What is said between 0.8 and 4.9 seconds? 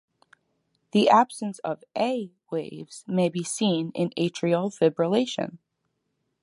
The absence of 'a' waves may be seen in atrial